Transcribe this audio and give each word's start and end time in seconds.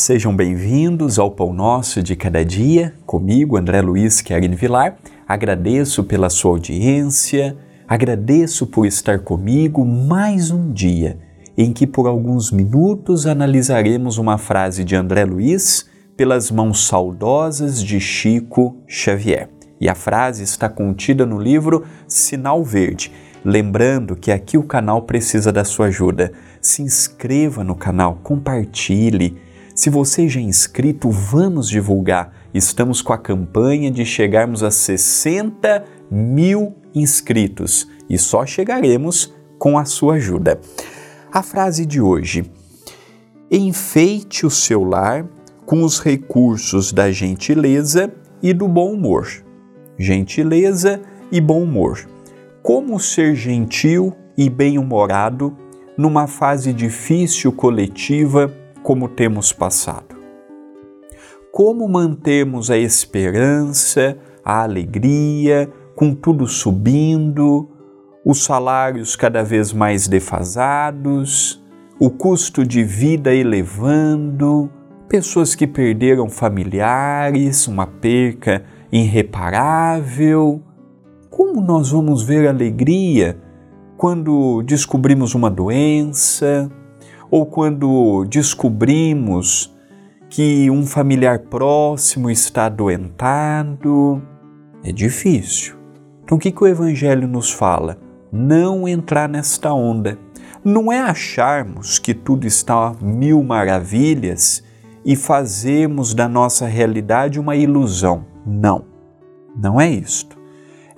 Sejam 0.00 0.34
bem-vindos 0.34 1.18
ao 1.18 1.28
Pão 1.28 1.52
Nosso 1.52 2.00
de 2.04 2.14
Cada 2.14 2.44
Dia, 2.44 2.94
comigo, 3.04 3.56
André 3.56 3.82
Luiz 3.82 4.20
Querini 4.20 4.54
Vilar. 4.54 4.96
Agradeço 5.26 6.04
pela 6.04 6.30
sua 6.30 6.52
audiência, 6.52 7.56
agradeço 7.86 8.64
por 8.64 8.86
estar 8.86 9.18
comigo 9.18 9.84
mais 9.84 10.52
um 10.52 10.72
dia 10.72 11.18
em 11.56 11.72
que, 11.72 11.84
por 11.84 12.06
alguns 12.06 12.52
minutos, 12.52 13.26
analisaremos 13.26 14.18
uma 14.18 14.38
frase 14.38 14.84
de 14.84 14.94
André 14.94 15.24
Luiz 15.24 15.90
pelas 16.16 16.48
mãos 16.48 16.86
saudosas 16.86 17.82
de 17.82 17.98
Chico 17.98 18.76
Xavier. 18.86 19.50
E 19.80 19.88
a 19.88 19.96
frase 19.96 20.44
está 20.44 20.68
contida 20.68 21.26
no 21.26 21.40
livro 21.40 21.84
Sinal 22.06 22.62
Verde. 22.62 23.12
Lembrando 23.44 24.14
que 24.14 24.30
aqui 24.30 24.56
o 24.56 24.62
canal 24.62 25.02
precisa 25.02 25.52
da 25.52 25.64
sua 25.64 25.86
ajuda. 25.86 26.30
Se 26.60 26.82
inscreva 26.82 27.64
no 27.64 27.74
canal, 27.74 28.20
compartilhe 28.22 29.47
se 29.78 29.90
você 29.90 30.28
já 30.28 30.40
é 30.40 30.42
inscrito, 30.42 31.08
vamos 31.08 31.68
divulgar. 31.68 32.32
Estamos 32.52 33.00
com 33.00 33.12
a 33.12 33.16
campanha 33.16 33.92
de 33.92 34.04
chegarmos 34.04 34.64
a 34.64 34.72
60 34.72 35.84
mil 36.10 36.74
inscritos 36.92 37.86
e 38.10 38.18
só 38.18 38.44
chegaremos 38.44 39.32
com 39.56 39.78
a 39.78 39.84
sua 39.84 40.14
ajuda. 40.14 40.60
A 41.30 41.44
frase 41.44 41.86
de 41.86 42.00
hoje: 42.00 42.50
enfeite 43.48 44.44
o 44.44 44.50
seu 44.50 44.82
lar 44.82 45.24
com 45.64 45.84
os 45.84 46.00
recursos 46.00 46.92
da 46.92 47.12
gentileza 47.12 48.12
e 48.42 48.52
do 48.52 48.66
bom 48.66 48.92
humor. 48.92 49.28
Gentileza 49.96 51.00
e 51.30 51.40
bom 51.40 51.62
humor. 51.62 52.04
Como 52.64 52.98
ser 52.98 53.36
gentil 53.36 54.12
e 54.36 54.50
bem-humorado 54.50 55.56
numa 55.96 56.26
fase 56.26 56.72
difícil 56.72 57.52
coletiva 57.52 58.52
como 58.88 59.06
temos 59.06 59.52
passado? 59.52 60.16
Como 61.52 61.86
mantemos 61.86 62.70
a 62.70 62.78
esperança, 62.78 64.16
a 64.42 64.62
alegria, 64.62 65.70
com 65.94 66.14
tudo 66.14 66.46
subindo, 66.46 67.68
os 68.24 68.42
salários 68.42 69.14
cada 69.14 69.42
vez 69.44 69.74
mais 69.74 70.08
defasados, 70.08 71.62
o 72.00 72.08
custo 72.08 72.64
de 72.64 72.82
vida 72.82 73.30
elevando, 73.34 74.70
pessoas 75.06 75.54
que 75.54 75.66
perderam 75.66 76.30
familiares, 76.30 77.68
uma 77.68 77.86
perca 77.86 78.64
irreparável. 78.90 80.62
Como 81.28 81.60
nós 81.60 81.90
vamos 81.90 82.22
ver 82.22 82.48
alegria 82.48 83.38
quando 83.98 84.62
descobrimos 84.62 85.34
uma 85.34 85.50
doença, 85.50 86.70
ou 87.30 87.46
quando 87.46 88.24
descobrimos 88.24 89.74
que 90.28 90.70
um 90.70 90.84
familiar 90.86 91.38
próximo 91.40 92.30
está 92.30 92.66
adoentado, 92.66 94.22
é 94.84 94.92
difícil. 94.92 95.76
Então, 96.22 96.36
o 96.36 96.40
que, 96.40 96.52
que 96.52 96.62
o 96.62 96.66
Evangelho 96.66 97.26
nos 97.26 97.50
fala? 97.50 97.98
Não 98.30 98.86
entrar 98.86 99.28
nesta 99.28 99.72
onda. 99.72 100.18
Não 100.62 100.92
é 100.92 101.00
acharmos 101.00 101.98
que 101.98 102.12
tudo 102.12 102.46
está 102.46 102.88
a 102.88 102.94
mil 103.00 103.42
maravilhas 103.42 104.62
e 105.04 105.16
fazermos 105.16 106.12
da 106.12 106.28
nossa 106.28 106.66
realidade 106.66 107.40
uma 107.40 107.56
ilusão. 107.56 108.26
Não, 108.44 108.84
não 109.56 109.80
é 109.80 109.88
isto. 109.88 110.36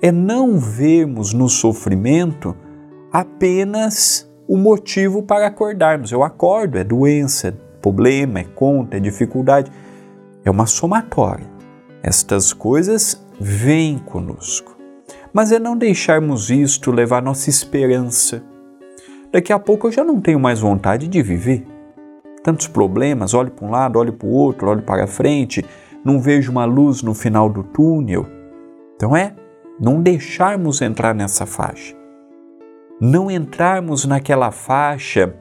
É 0.01 0.11
não 0.11 0.57
vermos 0.57 1.31
no 1.31 1.47
sofrimento 1.47 2.55
apenas 3.11 4.30
o 4.51 4.57
motivo 4.57 5.23
para 5.23 5.47
acordarmos. 5.47 6.11
Eu 6.11 6.23
acordo, 6.23 6.77
é 6.77 6.83
doença, 6.83 7.47
é 7.47 7.53
problema, 7.81 8.39
é 8.39 8.43
conta, 8.43 8.97
é 8.97 8.99
dificuldade. 8.99 9.71
É 10.43 10.51
uma 10.51 10.65
somatória. 10.65 11.49
Estas 12.03 12.51
coisas 12.51 13.25
vêm 13.39 13.97
conosco. 13.97 14.75
Mas 15.31 15.53
é 15.53 15.57
não 15.57 15.77
deixarmos 15.77 16.49
isto 16.49 16.91
levar 16.91 17.21
nossa 17.21 17.49
esperança. 17.49 18.43
Daqui 19.31 19.53
a 19.53 19.59
pouco 19.59 19.87
eu 19.87 19.91
já 19.93 20.03
não 20.03 20.19
tenho 20.19 20.37
mais 20.37 20.59
vontade 20.59 21.07
de 21.07 21.21
viver. 21.21 21.65
Tantos 22.43 22.67
problemas, 22.67 23.33
olho 23.33 23.51
para 23.51 23.65
um 23.65 23.71
lado, 23.71 23.99
olho 23.99 24.11
para 24.11 24.27
o 24.27 24.33
outro, 24.33 24.67
olho 24.67 24.81
para 24.81 25.07
frente, 25.07 25.63
não 26.03 26.19
vejo 26.19 26.51
uma 26.51 26.65
luz 26.65 27.01
no 27.01 27.13
final 27.13 27.49
do 27.49 27.63
túnel. 27.63 28.27
Então 28.97 29.15
é 29.15 29.33
não 29.79 30.01
deixarmos 30.01 30.81
entrar 30.81 31.15
nessa 31.15 31.45
faixa 31.45 32.00
não 33.01 33.31
entrarmos 33.31 34.05
naquela 34.05 34.51
faixa 34.51 35.33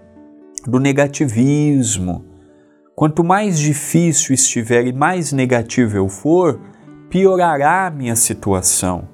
do 0.66 0.81
negativismo. 0.81 2.25
Quanto 2.97 3.22
mais 3.22 3.59
difícil 3.59 4.34
estiver 4.34 4.87
e 4.87 4.94
mais 4.94 5.31
negativo 5.31 5.94
eu 5.94 6.09
for, 6.09 6.59
piorará 7.10 7.87
a 7.87 7.91
minha 7.91 8.16
situação. 8.16 9.06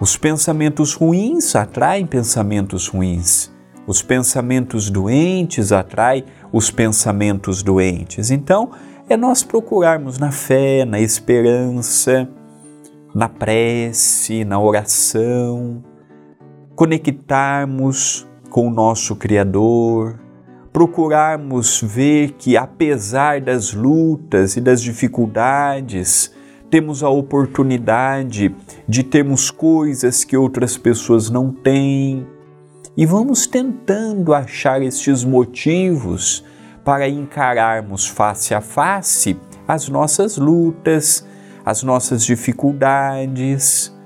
Os 0.00 0.16
pensamentos 0.16 0.94
ruins 0.94 1.54
atraem 1.54 2.06
pensamentos 2.06 2.88
ruins. 2.88 3.52
Os 3.86 4.00
pensamentos 4.00 4.88
doentes 4.88 5.70
atraem 5.70 6.24
os 6.50 6.70
pensamentos 6.70 7.62
doentes. 7.62 8.30
Então, 8.30 8.70
é 9.10 9.16
nós 9.16 9.42
procurarmos 9.42 10.18
na 10.18 10.30
fé, 10.30 10.86
na 10.86 11.00
esperança, 11.00 12.26
na 13.14 13.28
prece, 13.28 14.42
na 14.44 14.58
oração, 14.58 15.82
conectarmos 16.78 18.24
com 18.50 18.68
o 18.68 18.70
nosso 18.70 19.16
Criador, 19.16 20.16
procurarmos 20.72 21.82
ver 21.82 22.34
que, 22.38 22.56
apesar 22.56 23.40
das 23.40 23.72
lutas 23.72 24.56
e 24.56 24.60
das 24.60 24.80
dificuldades, 24.80 26.32
temos 26.70 27.02
a 27.02 27.08
oportunidade 27.08 28.54
de 28.88 29.02
termos 29.02 29.50
coisas 29.50 30.22
que 30.22 30.36
outras 30.36 30.76
pessoas 30.76 31.28
não 31.28 31.50
têm. 31.50 32.24
E 32.96 33.04
vamos 33.04 33.48
tentando 33.48 34.32
achar 34.32 34.80
estes 34.80 35.24
motivos 35.24 36.44
para 36.84 37.08
encararmos 37.08 38.06
face 38.06 38.54
a 38.54 38.60
face 38.60 39.36
as 39.66 39.88
nossas 39.88 40.36
lutas, 40.36 41.26
as 41.64 41.82
nossas 41.82 42.24
dificuldades 42.24 43.97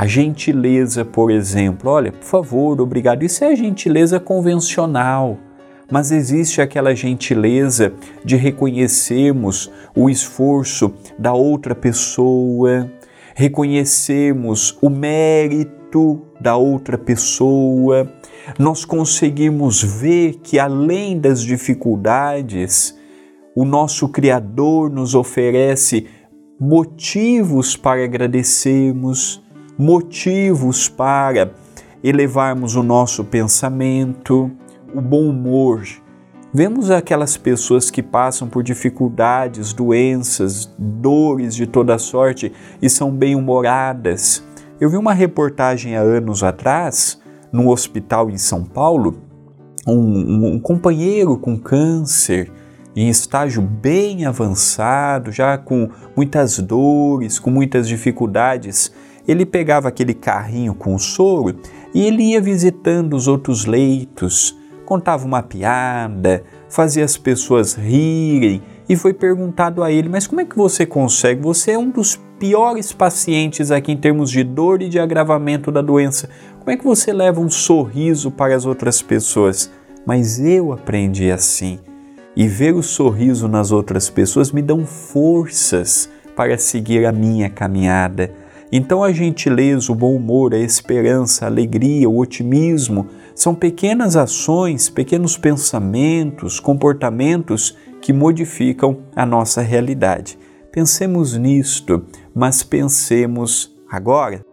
a 0.00 0.06
gentileza, 0.06 1.04
por 1.04 1.30
exemplo, 1.30 1.90
olha, 1.90 2.10
por 2.10 2.24
favor, 2.24 2.80
obrigado. 2.80 3.22
Isso 3.22 3.44
é 3.44 3.54
gentileza 3.54 4.18
convencional, 4.18 5.36
mas 5.92 6.10
existe 6.10 6.62
aquela 6.62 6.94
gentileza 6.94 7.92
de 8.24 8.34
reconhecermos 8.34 9.70
o 9.94 10.08
esforço 10.08 10.90
da 11.18 11.34
outra 11.34 11.74
pessoa, 11.74 12.90
reconhecermos 13.34 14.78
o 14.80 14.88
mérito 14.88 16.22
da 16.40 16.56
outra 16.56 16.96
pessoa, 16.96 18.10
nós 18.58 18.86
conseguimos 18.86 19.82
ver 19.82 20.36
que 20.42 20.58
além 20.58 21.20
das 21.20 21.42
dificuldades, 21.42 22.98
o 23.54 23.66
nosso 23.66 24.08
Criador 24.08 24.88
nos 24.88 25.14
oferece 25.14 26.06
motivos 26.58 27.76
para 27.76 28.02
agradecermos 28.02 29.42
motivos 29.78 30.88
para 30.88 31.52
elevarmos 32.02 32.76
o 32.76 32.82
nosso 32.82 33.24
pensamento, 33.24 34.50
o 34.94 35.00
bom 35.00 35.28
humor. 35.28 35.82
Vemos 36.52 36.90
aquelas 36.90 37.36
pessoas 37.36 37.90
que 37.90 38.02
passam 38.02 38.48
por 38.48 38.62
dificuldades, 38.62 39.72
doenças, 39.72 40.68
dores 40.76 41.54
de 41.54 41.66
toda 41.66 41.98
sorte 41.98 42.52
e 42.82 42.90
são 42.90 43.12
bem-humoradas. 43.12 44.42
Eu 44.80 44.90
vi 44.90 44.96
uma 44.96 45.12
reportagem 45.12 45.96
há 45.96 46.00
anos 46.00 46.42
atrás, 46.42 47.20
num 47.52 47.68
hospital 47.68 48.30
em 48.30 48.38
São 48.38 48.64
Paulo, 48.64 49.22
um, 49.86 49.94
um, 49.94 50.46
um 50.54 50.60
companheiro 50.60 51.36
com 51.36 51.56
câncer 51.56 52.50
em 52.96 53.08
estágio 53.08 53.62
bem 53.62 54.24
avançado, 54.24 55.30
já 55.30 55.56
com 55.56 55.88
muitas 56.16 56.58
dores, 56.58 57.38
com 57.38 57.50
muitas 57.50 57.86
dificuldades, 57.86 58.92
ele 59.26 59.46
pegava 59.46 59.88
aquele 59.88 60.14
carrinho 60.14 60.74
com 60.74 60.94
o 60.94 60.98
soro 60.98 61.56
e 61.94 62.02
ele 62.06 62.22
ia 62.22 62.40
visitando 62.40 63.14
os 63.14 63.28
outros 63.28 63.64
leitos, 63.64 64.56
contava 64.84 65.24
uma 65.24 65.42
piada, 65.42 66.42
fazia 66.68 67.04
as 67.04 67.16
pessoas 67.16 67.74
rirem 67.74 68.62
e 68.88 68.96
foi 68.96 69.12
perguntado 69.14 69.82
a 69.82 69.92
ele: 69.92 70.08
Mas 70.08 70.26
como 70.26 70.40
é 70.40 70.44
que 70.44 70.56
você 70.56 70.84
consegue? 70.84 71.40
Você 71.42 71.72
é 71.72 71.78
um 71.78 71.90
dos 71.90 72.18
piores 72.40 72.92
pacientes 72.92 73.70
aqui 73.70 73.92
em 73.92 73.96
termos 73.96 74.30
de 74.30 74.42
dor 74.42 74.82
e 74.82 74.88
de 74.88 74.98
agravamento 74.98 75.70
da 75.70 75.82
doença. 75.82 76.28
Como 76.58 76.70
é 76.70 76.76
que 76.76 76.84
você 76.84 77.12
leva 77.12 77.40
um 77.40 77.50
sorriso 77.50 78.30
para 78.30 78.56
as 78.56 78.66
outras 78.66 79.00
pessoas? 79.00 79.70
Mas 80.06 80.40
eu 80.40 80.72
aprendi 80.72 81.30
assim. 81.30 81.78
E 82.34 82.48
ver 82.48 82.74
o 82.74 82.82
sorriso 82.82 83.46
nas 83.46 83.70
outras 83.70 84.08
pessoas 84.08 84.50
me 84.50 84.62
dão 84.62 84.86
forças 84.86 86.08
para 86.34 86.56
seguir 86.56 87.04
a 87.04 87.12
minha 87.12 87.50
caminhada. 87.50 88.32
Então 88.72 89.02
a 89.02 89.12
gentileza, 89.12 89.90
o 89.90 89.94
bom 89.94 90.14
humor, 90.14 90.54
a 90.54 90.58
esperança, 90.58 91.44
a 91.44 91.48
alegria, 91.48 92.08
o 92.08 92.18
otimismo 92.18 93.08
são 93.34 93.54
pequenas 93.54 94.16
ações, 94.16 94.88
pequenos 94.88 95.36
pensamentos, 95.36 96.60
comportamentos 96.60 97.76
que 98.00 98.12
modificam 98.12 98.98
a 99.14 99.26
nossa 99.26 99.60
realidade. 99.60 100.38
Pensemos 100.70 101.36
nisto, 101.36 102.04
mas 102.34 102.62
pensemos 102.62 103.74
agora. 103.90 104.49